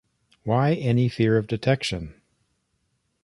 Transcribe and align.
Why 0.45 0.73
any 0.73 1.09
fear 1.09 1.37
of 1.37 1.45
detection? 1.45 2.19